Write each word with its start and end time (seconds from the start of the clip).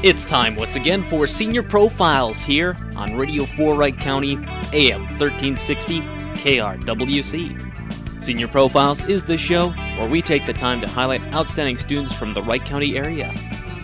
It's 0.00 0.24
time 0.24 0.54
once 0.54 0.76
again 0.76 1.02
for 1.10 1.26
Senior 1.26 1.64
Profiles 1.64 2.38
here 2.38 2.76
on 2.94 3.16
Radio 3.16 3.44
4 3.44 3.74
Wright 3.74 3.98
County, 3.98 4.34
AM 4.72 5.08
1360 5.18 6.02
KRWC. 6.38 8.22
Senior 8.22 8.46
Profiles 8.46 9.04
is 9.08 9.24
the 9.24 9.36
show 9.36 9.70
where 9.70 10.08
we 10.08 10.22
take 10.22 10.46
the 10.46 10.52
time 10.52 10.80
to 10.82 10.86
highlight 10.86 11.20
outstanding 11.34 11.78
students 11.78 12.14
from 12.14 12.32
the 12.32 12.40
Wright 12.40 12.64
County 12.64 12.96
area. 12.96 13.34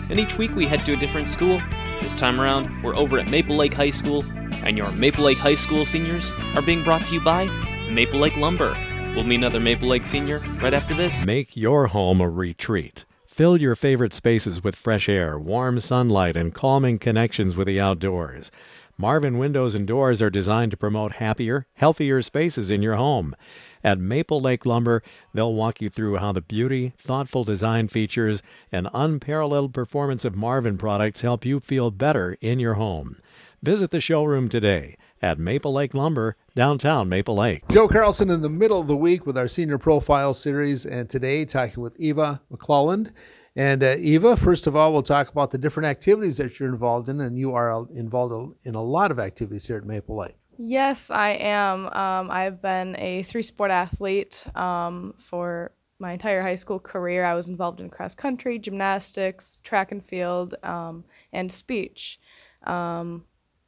And 0.09 0.17
each 0.17 0.37
week 0.37 0.55
we 0.55 0.65
head 0.65 0.79
to 0.85 0.93
a 0.93 0.95
different 0.95 1.27
school. 1.27 1.61
This 1.99 2.15
time 2.15 2.39
around, 2.39 2.81
we're 2.81 2.95
over 2.95 3.19
at 3.19 3.29
Maple 3.29 3.57
Lake 3.57 3.73
High 3.73 3.91
School, 3.91 4.23
and 4.63 4.77
your 4.77 4.89
Maple 4.93 5.25
Lake 5.25 5.37
High 5.37 5.55
School 5.55 5.85
seniors 5.85 6.31
are 6.55 6.61
being 6.61 6.85
brought 6.85 7.01
to 7.01 7.13
you 7.13 7.19
by 7.19 7.47
Maple 7.89 8.21
Lake 8.21 8.37
Lumber. 8.37 8.77
We'll 9.15 9.25
meet 9.25 9.35
another 9.35 9.59
Maple 9.59 9.89
Lake 9.89 10.05
senior 10.05 10.39
right 10.61 10.73
after 10.73 10.93
this. 10.93 11.25
Make 11.25 11.57
your 11.57 11.87
home 11.87 12.21
a 12.21 12.29
retreat. 12.29 13.03
Fill 13.35 13.57
your 13.59 13.75
favorite 13.75 14.13
spaces 14.13 14.63
with 14.63 14.77
fresh 14.77 15.09
air, 15.09 15.37
warm 15.37 15.81
sunlight, 15.81 16.37
and 16.37 16.53
calming 16.53 16.97
connections 16.97 17.53
with 17.53 17.67
the 17.67 17.81
outdoors. 17.81 18.49
Marvin 18.97 19.37
Windows 19.37 19.75
and 19.75 19.85
Doors 19.85 20.21
are 20.21 20.29
designed 20.29 20.71
to 20.71 20.77
promote 20.77 21.11
happier, 21.11 21.67
healthier 21.73 22.21
spaces 22.21 22.71
in 22.71 22.81
your 22.81 22.95
home. 22.95 23.35
At 23.83 23.99
Maple 23.99 24.39
Lake 24.39 24.65
Lumber, 24.65 25.03
they'll 25.33 25.53
walk 25.53 25.81
you 25.81 25.89
through 25.89 26.15
how 26.15 26.31
the 26.31 26.39
beauty, 26.39 26.93
thoughtful 26.97 27.43
design 27.43 27.89
features, 27.89 28.41
and 28.71 28.87
unparalleled 28.93 29.73
performance 29.73 30.23
of 30.23 30.37
Marvin 30.37 30.77
products 30.77 31.19
help 31.19 31.43
you 31.43 31.59
feel 31.59 31.91
better 31.91 32.37
in 32.39 32.59
your 32.59 32.75
home. 32.75 33.17
Visit 33.61 33.91
the 33.91 33.99
showroom 33.99 34.47
today 34.47 34.95
at 35.21 35.39
Maple 35.39 35.73
Lake 35.73 35.93
Lumber, 35.93 36.35
downtown 36.55 37.09
Maple 37.09 37.35
Lake. 37.35 37.67
Joe 37.69 37.87
Carlson 37.87 38.29
in 38.29 38.41
the 38.41 38.49
middle 38.49 38.79
of 38.79 38.87
the 38.87 38.95
week 38.95 39.25
with 39.25 39.37
our 39.37 39.47
senior 39.47 39.77
profile 39.77 40.33
series, 40.33 40.85
and 40.85 41.09
today 41.09 41.45
talking 41.45 41.81
with 41.81 41.99
Eva 41.99 42.41
McClelland. 42.51 43.11
And 43.55 43.83
uh, 43.83 43.95
Eva, 43.97 44.35
first 44.35 44.67
of 44.67 44.75
all, 44.75 44.91
we'll 44.91 45.01
talk 45.01 45.29
about 45.29 45.51
the 45.51 45.57
different 45.57 45.87
activities 45.87 46.37
that 46.37 46.59
you're 46.59 46.69
involved 46.69 47.07
in, 47.07 47.21
and 47.21 47.37
you 47.37 47.53
are 47.53 47.87
involved 47.93 48.57
in 48.63 48.75
a 48.75 48.83
lot 48.83 49.11
of 49.11 49.19
activities 49.19 49.65
here 49.67 49.77
at 49.77 49.85
Maple 49.85 50.17
Lake. 50.17 50.35
Yes, 50.57 51.09
I 51.09 51.31
am. 51.31 51.87
Um, 51.87 52.31
I've 52.31 52.61
been 52.61 52.95
a 52.97 53.23
three 53.23 53.43
sport 53.43 53.71
athlete 53.71 54.45
um, 54.55 55.13
for 55.17 55.71
my 55.99 56.13
entire 56.13 56.41
high 56.41 56.55
school 56.55 56.79
career. 56.79 57.25
I 57.25 57.33
was 57.33 57.47
involved 57.47 57.79
in 57.79 57.89
cross 57.89 58.15
country, 58.15 58.59
gymnastics, 58.59 59.61
track 59.63 59.91
and 59.91 60.03
field, 60.03 60.55
um, 60.63 61.05
and 61.31 61.51
speech. 61.51 62.19
Um, 62.63 63.23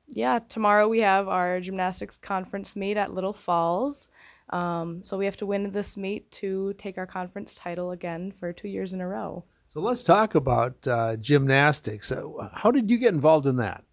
yeah, 0.10 0.40
tomorrow 0.48 0.88
we 0.88 1.00
have 1.00 1.28
our 1.28 1.60
gymnastics 1.60 2.18
conference 2.18 2.76
meet 2.76 2.98
at 2.98 3.14
Little 3.14 3.34
Falls. 3.34 4.08
Um, 4.50 5.02
so 5.04 5.18
we 5.18 5.26
have 5.26 5.38
to 5.38 5.46
win 5.46 5.72
this 5.72 5.98
meet 5.98 6.32
to 6.32 6.74
take 6.78 6.98
our 6.98 7.06
conference 7.06 7.56
title 7.56 7.92
again 7.92 8.32
for 8.32 8.54
two 8.54 8.70
years 8.70 8.94
in 8.94 9.02
a 9.02 9.08
row. 9.08 9.44
So 9.68 9.82
let's 9.82 10.04
talk 10.04 10.36
about 10.36 10.88
uh, 10.88 11.18
gymnastics. 11.18 12.12
Uh, 12.12 12.50
how 12.54 12.72
did 12.72 12.90
you 12.90 12.98
get 12.98 13.14
involved 13.14 13.46
in 13.46 13.58
that? 13.58 13.84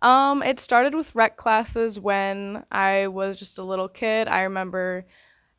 Um, 0.00 0.42
it 0.42 0.60
started 0.60 0.94
with 0.94 1.14
rec 1.14 1.36
classes 1.36 1.98
when 1.98 2.64
I 2.70 3.08
was 3.08 3.36
just 3.36 3.58
a 3.58 3.64
little 3.64 3.88
kid. 3.88 4.28
I 4.28 4.42
remember 4.42 5.06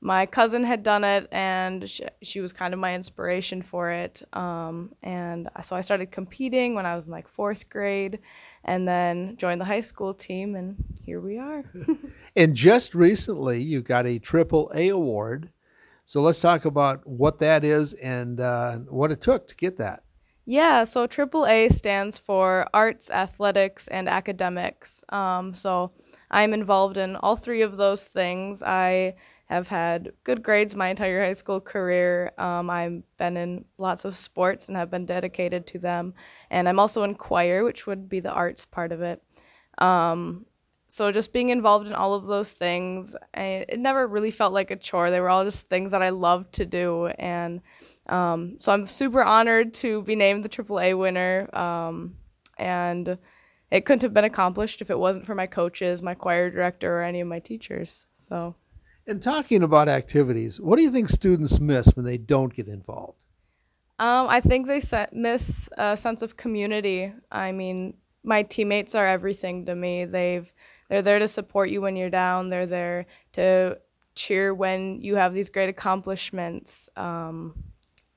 my 0.02 0.26
cousin 0.26 0.64
had 0.64 0.82
done 0.82 1.04
it 1.04 1.28
and 1.32 1.90
she, 1.90 2.06
she 2.22 2.40
was 2.40 2.54
kind 2.54 2.74
of 2.74 2.80
my 2.80 2.96
inspiration 2.96 3.62
for 3.62 3.92
it 3.92 4.22
um, 4.34 4.92
and 5.04 5.50
so 5.64 5.76
i 5.76 5.82
started 5.82 6.12
competing 6.12 6.76
when 6.76 6.86
i 6.86 6.96
was 6.96 7.06
in 7.06 7.12
like 7.12 7.28
fourth 7.28 7.70
grade 7.70 8.20
and 8.64 8.88
then 8.88 9.36
joined 9.38 9.60
the 9.60 9.66
high 9.66 9.82
school 9.82 10.14
team 10.14 10.56
and 10.56 10.84
here 11.04 11.20
we 11.20 11.38
are 11.38 11.64
and 12.36 12.56
just 12.56 12.96
recently 12.96 13.62
you 13.62 13.82
got 13.82 14.06
a 14.06 14.20
triple 14.20 14.72
a 14.74 14.90
award 14.90 15.52
so 16.06 16.22
let's 16.22 16.40
talk 16.40 16.66
about 16.66 17.06
what 17.06 17.40
that 17.40 17.64
is 17.64 17.94
and 17.94 18.40
uh, 18.40 18.78
what 18.78 19.12
it 19.12 19.22
took 19.22 19.48
to 19.48 19.56
get 19.56 19.78
that 19.78 20.04
yeah, 20.46 20.84
so 20.86 21.06
AAA 21.06 21.72
stands 21.76 22.18
for 22.18 22.66
Arts, 22.74 23.12
Athletics, 23.12 23.88
and 23.88 24.10
Academics. 24.10 25.04
Um, 25.10 25.54
so 25.54 25.92
I'm 26.32 26.56
involved 26.56 26.98
in 26.98 27.16
all 27.18 27.36
three 27.36 27.62
of 27.62 27.78
those 27.78 28.04
things. 28.04 28.64
I 28.64 29.14
have 29.50 29.68
had 29.68 30.12
good 30.24 30.44
grades 30.44 30.76
my 30.76 30.90
entire 30.90 31.24
high 31.24 31.34
school 31.34 31.60
career. 31.60 32.32
Um, 32.38 32.70
I've 32.70 33.02
been 33.18 33.36
in 33.36 33.66
lots 33.80 34.06
of 34.06 34.16
sports 34.16 34.68
and 34.68 34.78
have 34.78 34.92
been 34.92 35.08
dedicated 35.08 35.66
to 35.68 35.80
them. 35.80 36.14
And 36.52 36.70
I'm 36.70 36.80
also 36.80 37.04
in 37.04 37.16
choir, 37.16 37.64
which 37.64 37.88
would 37.88 38.08
be 38.08 38.20
the 38.20 38.32
arts 38.32 38.66
part 38.66 38.92
of 38.92 39.02
it. 39.02 39.24
Um, 39.80 40.46
so 40.88 41.12
just 41.12 41.34
being 41.34 41.50
involved 41.50 41.88
in 41.88 41.94
all 41.94 42.14
of 42.14 42.28
those 42.28 42.52
things, 42.52 43.16
I, 43.34 43.66
it 43.68 43.80
never 43.80 44.06
really 44.08 44.30
felt 44.30 44.54
like 44.54 44.70
a 44.70 44.76
chore. 44.76 45.10
They 45.10 45.20
were 45.20 45.30
all 45.30 45.44
just 45.44 45.68
things 45.68 45.92
that 45.92 46.04
I 46.04 46.10
loved 46.10 46.54
to 46.54 46.66
do. 46.66 47.08
And 47.08 47.62
um, 48.08 48.58
so 48.60 48.72
I'm 48.72 48.86
super 48.86 49.24
honored 49.24 49.74
to 49.76 50.04
be 50.04 50.16
named 50.16 50.44
the 50.44 50.50
AAA 50.50 50.98
winner. 50.98 51.50
Um, 51.56 52.18
and 52.60 53.18
it 53.72 53.86
couldn't 53.86 54.04
have 54.04 54.14
been 54.14 54.26
accomplished 54.26 54.82
if 54.82 54.92
it 54.92 55.00
wasn't 55.00 55.26
for 55.26 55.34
my 55.34 55.48
coaches, 55.48 56.04
my 56.04 56.14
choir 56.14 56.52
director, 56.52 57.00
or 57.00 57.04
any 57.04 57.20
of 57.20 57.28
my 57.28 57.40
teachers. 57.40 58.06
So. 58.16 58.56
And 59.10 59.24
talking 59.24 59.64
about 59.64 59.90
activities, 59.90 60.62
what 60.62 60.76
do 60.76 60.84
you 60.84 60.92
think 60.92 61.10
students 61.10 61.60
miss 61.60 61.88
when 61.96 62.06
they 62.06 62.20
don't 62.20 62.54
get 62.54 62.68
involved? 62.68 63.18
Um, 63.98 64.28
I 64.30 64.40
think 64.40 64.68
they 64.68 64.84
miss 65.12 65.68
a 65.80 65.98
sense 65.98 66.22
of 66.22 66.38
community. 66.38 67.12
I 67.32 67.52
mean, 67.52 67.96
my 68.24 68.44
teammates 68.44 68.94
are 68.94 69.08
everything 69.08 69.66
to 69.66 69.74
me. 69.74 70.06
They've 70.06 70.54
they're 70.90 71.02
there 71.02 71.18
to 71.18 71.28
support 71.28 71.72
you 71.72 71.82
when 71.82 71.96
you're 71.96 72.12
down. 72.12 72.50
They're 72.50 72.68
there 72.68 73.08
to 73.34 73.80
cheer 74.14 74.54
when 74.54 75.02
you 75.02 75.16
have 75.16 75.34
these 75.34 75.50
great 75.50 75.70
accomplishments. 75.70 76.88
Um, 76.96 77.64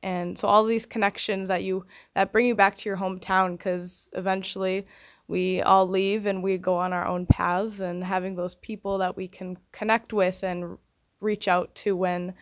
and 0.03 0.39
so 0.39 0.47
all 0.47 0.63
these 0.63 0.85
connections 0.85 1.49
that 1.49 1.63
you 1.63 1.87
that 2.15 2.33
bring 2.33 2.45
you 2.45 2.55
back 2.55 2.77
to 2.77 2.89
your 2.91 2.99
hometown 2.99 3.57
because 3.57 4.11
eventually 4.13 4.87
we 5.33 5.63
all 5.63 5.89
leave 5.89 6.27
and 6.27 6.43
we 6.43 6.59
go 6.59 6.77
on 6.77 6.93
our 6.93 7.07
own 7.07 7.25
paths 7.25 7.81
and 7.81 8.05
having 8.05 8.37
those 8.37 8.55
people 8.55 8.99
that 8.99 9.17
we 9.17 9.27
can 9.27 9.57
connect 9.73 10.13
with 10.13 10.45
and 10.45 10.77
reach 11.23 11.49
out 11.49 11.75
to 11.75 11.97
when 11.97 12.35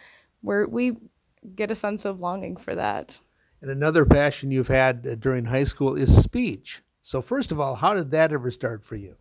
we're, 0.43 0.67
we 0.67 0.97
get 1.55 1.71
a 1.71 1.77
sense 1.77 2.05
of 2.05 2.19
longing 2.19 2.57
for 2.57 2.75
that. 2.75 3.21
And 3.63 3.71
another 3.71 4.05
passion 4.05 4.51
you've 4.51 4.67
had 4.67 5.07
uh, 5.07 5.15
during 5.15 5.45
high 5.45 5.65
school 5.65 5.95
is 5.95 6.21
speech. 6.21 6.83
So, 7.01 7.23
first 7.23 7.53
of 7.53 7.61
all, 7.61 7.77
how 7.77 7.95
did 7.95 8.11
that 8.11 8.33
ever 8.33 8.51
start 8.51 8.85
for 8.85 8.97
you? 8.97 9.15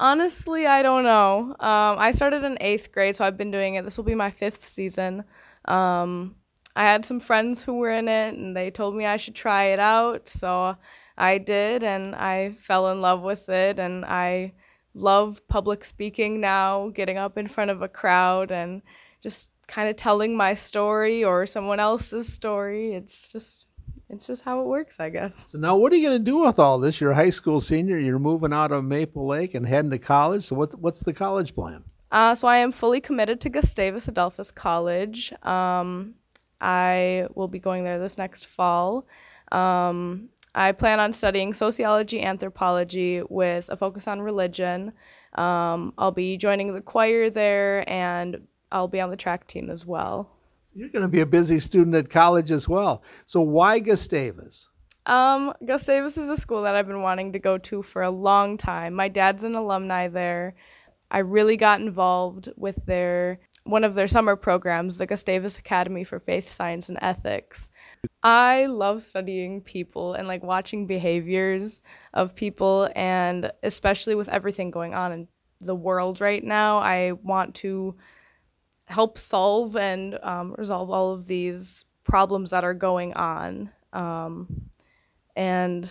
Honestly, 0.00 0.66
I 0.66 0.82
don't 0.82 1.04
know. 1.04 1.54
Um, 1.60 1.98
I 1.98 2.12
started 2.12 2.44
in 2.44 2.56
eighth 2.62 2.92
grade, 2.92 3.14
so 3.14 3.26
I've 3.26 3.36
been 3.36 3.50
doing 3.50 3.74
it. 3.74 3.84
This 3.84 3.98
will 3.98 4.04
be 4.04 4.14
my 4.14 4.30
fifth 4.30 4.64
season. 4.64 5.24
Um, 5.66 6.36
I 6.74 6.84
had 6.84 7.04
some 7.04 7.20
friends 7.20 7.62
who 7.62 7.74
were 7.74 7.90
in 7.90 8.08
it, 8.08 8.34
and 8.34 8.56
they 8.56 8.70
told 8.70 8.96
me 8.96 9.04
I 9.04 9.18
should 9.18 9.34
try 9.34 9.64
it 9.64 9.78
out. 9.78 10.30
So 10.30 10.78
I 11.16 11.38
did, 11.38 11.82
and 11.82 12.14
I 12.14 12.52
fell 12.52 12.90
in 12.90 13.00
love 13.00 13.22
with 13.22 13.48
it, 13.48 13.78
and 13.78 14.04
I 14.04 14.52
love 14.94 15.46
public 15.48 15.84
speaking 15.84 16.40
now, 16.40 16.88
getting 16.88 17.18
up 17.18 17.38
in 17.38 17.48
front 17.48 17.70
of 17.70 17.82
a 17.82 17.88
crowd 17.88 18.50
and 18.50 18.82
just 19.22 19.50
kind 19.66 19.88
of 19.88 19.96
telling 19.96 20.36
my 20.36 20.54
story 20.54 21.24
or 21.24 21.46
someone 21.46 21.80
else's 21.80 22.32
story. 22.32 22.92
It's 22.92 23.28
just 23.28 23.66
it's 24.08 24.26
just 24.26 24.42
how 24.42 24.60
it 24.60 24.66
works, 24.66 25.00
I 25.00 25.08
guess. 25.08 25.50
So 25.50 25.58
now, 25.58 25.76
what 25.76 25.90
are 25.92 25.96
you 25.96 26.06
going 26.06 26.20
to 26.20 26.24
do 26.24 26.38
with 26.38 26.58
all 26.58 26.78
this? 26.78 27.00
You're 27.00 27.12
a 27.12 27.14
high 27.14 27.30
school 27.30 27.60
senior. 27.60 27.98
You're 27.98 28.18
moving 28.18 28.52
out 28.52 28.70
of 28.70 28.84
Maple 28.84 29.26
Lake 29.26 29.54
and 29.54 29.66
heading 29.66 29.90
to 29.90 29.98
college. 29.98 30.44
So 30.44 30.54
what's 30.54 30.74
what's 30.74 31.00
the 31.00 31.14
college 31.14 31.54
plan? 31.54 31.84
Uh, 32.10 32.34
so 32.34 32.46
I 32.46 32.58
am 32.58 32.72
fully 32.72 33.00
committed 33.00 33.40
to 33.40 33.48
Gustavus 33.48 34.06
Adolphus 34.06 34.50
College. 34.50 35.32
Um, 35.42 36.14
I 36.60 37.26
will 37.34 37.48
be 37.48 37.58
going 37.58 37.84
there 37.84 37.98
this 37.98 38.18
next 38.18 38.46
fall. 38.46 39.06
Um, 39.50 40.28
I 40.54 40.72
plan 40.72 41.00
on 41.00 41.12
studying 41.12 41.54
sociology, 41.54 42.22
anthropology 42.22 43.22
with 43.28 43.68
a 43.70 43.76
focus 43.76 44.06
on 44.06 44.20
religion. 44.20 44.92
Um, 45.34 45.94
I'll 45.96 46.12
be 46.12 46.36
joining 46.36 46.74
the 46.74 46.82
choir 46.82 47.30
there, 47.30 47.88
and 47.90 48.46
I'll 48.70 48.88
be 48.88 49.00
on 49.00 49.10
the 49.10 49.16
track 49.16 49.46
team 49.46 49.70
as 49.70 49.86
well. 49.86 50.30
You're 50.74 50.88
going 50.88 51.02
to 51.02 51.08
be 51.08 51.20
a 51.20 51.26
busy 51.26 51.58
student 51.58 51.94
at 51.96 52.10
college 52.10 52.50
as 52.50 52.68
well. 52.68 53.02
So 53.26 53.40
why 53.40 53.78
Gustavus? 53.78 54.68
Um, 55.04 55.52
Gustavus 55.64 56.16
is 56.16 56.30
a 56.30 56.36
school 56.36 56.62
that 56.62 56.74
I've 56.74 56.86
been 56.86 57.02
wanting 57.02 57.32
to 57.32 57.38
go 57.38 57.58
to 57.58 57.82
for 57.82 58.02
a 58.02 58.10
long 58.10 58.56
time. 58.56 58.94
My 58.94 59.08
dad's 59.08 59.44
an 59.44 59.54
alumni 59.54 60.08
there. 60.08 60.54
I 61.10 61.18
really 61.18 61.56
got 61.56 61.80
involved 61.80 62.48
with 62.56 62.86
their 62.86 63.40
one 63.64 63.84
of 63.84 63.94
their 63.94 64.08
summer 64.08 64.36
programs, 64.36 64.96
the 64.96 65.06
Gustavus 65.06 65.58
Academy 65.58 66.04
for 66.04 66.18
Faith, 66.18 66.50
Science, 66.50 66.88
and 66.88 66.98
Ethics. 67.00 67.70
I 68.22 68.66
love 68.66 69.02
studying 69.02 69.60
people 69.60 70.14
and 70.14 70.26
like 70.26 70.42
watching 70.42 70.86
behaviors 70.86 71.82
of 72.12 72.34
people, 72.34 72.88
and 72.96 73.50
especially 73.62 74.14
with 74.14 74.28
everything 74.28 74.70
going 74.70 74.94
on 74.94 75.12
in 75.12 75.28
the 75.60 75.74
world 75.74 76.20
right 76.20 76.42
now, 76.42 76.78
I 76.78 77.12
want 77.12 77.54
to 77.56 77.96
help 78.86 79.16
solve 79.16 79.76
and 79.76 80.18
um, 80.22 80.54
resolve 80.58 80.90
all 80.90 81.12
of 81.12 81.26
these 81.26 81.84
problems 82.04 82.50
that 82.50 82.64
are 82.64 82.74
going 82.74 83.14
on. 83.14 83.70
Um, 83.92 84.70
and 85.36 85.90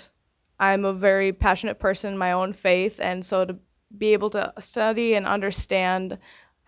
I'm 0.60 0.86
a 0.86 0.94
very 0.94 1.32
passionate 1.32 1.80
person 1.80 2.14
in 2.14 2.20
my 2.20 2.34
own 2.34 2.54
faith, 2.54 3.00
and 3.00 3.26
so 3.26 3.46
to 3.46 3.56
be 3.98 4.14
able 4.14 4.30
to 4.32 4.54
study 4.60 5.16
and 5.16 5.26
understand 5.26 6.18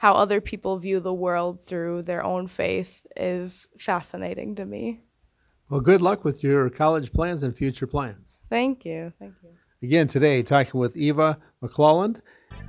how 0.04 0.16
other 0.16 0.42
people 0.42 0.76
view 0.76 1.00
the 1.00 1.14
world 1.14 1.62
through 1.62 2.02
their 2.02 2.22
own 2.22 2.46
faith 2.46 3.08
is 3.16 3.70
fascinating 3.78 4.54
to 4.54 4.66
me. 4.66 5.00
Well, 5.70 5.80
good 5.80 6.02
luck 6.02 6.26
with 6.26 6.44
your 6.44 6.70
college 6.70 7.14
plans 7.14 7.42
and 7.42 7.56
future 7.56 7.88
plans. 7.88 8.36
Thank 8.50 8.84
you. 8.84 9.14
Thank 9.18 9.36
you. 9.42 9.52
Again, 9.82 10.10
today, 10.10 10.44
talking 10.44 10.78
with 10.78 10.98
Eva 10.98 11.40
McClelland 11.62 12.20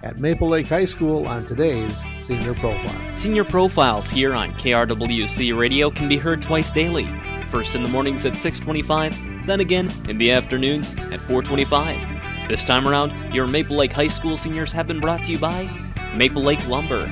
at 0.05 0.21
Maple 0.21 0.49
Lake 0.49 0.69
High 0.69 0.85
School 0.85 1.27
on 1.27 1.45
today's 1.45 2.05
Senior 2.21 2.55
Profile. 2.55 3.15
Senior 3.15 3.43
Profiles 3.43 4.09
here 4.09 4.33
on 4.33 4.53
KRWC 4.53 5.59
Radio 5.59 5.91
can 5.91 6.09
be 6.09 6.17
heard 6.17 6.41
twice 6.41 6.71
daily. 6.71 7.09
First 7.51 7.75
in 7.75 7.83
the 7.83 7.89
mornings 7.89 8.25
at 8.25 8.37
625, 8.37 9.45
then 9.45 9.59
again 9.59 9.93
in 10.09 10.19
the 10.19 10.31
afternoons 10.31 10.93
at 11.11 11.19
425. 11.23 12.47
This 12.47 12.63
time 12.63 12.87
around, 12.87 13.35
your 13.35 13.49
Maple 13.49 13.77
Lake 13.77 13.93
High 13.93 14.07
School 14.07 14.37
seniors 14.37 14.71
have 14.71 14.87
been 14.87 15.01
brought 15.01 15.25
to 15.25 15.33
you 15.33 15.39
by 15.41 15.69
Maple 16.15 16.45
Lake 16.45 16.67
Lumber, 16.69 17.11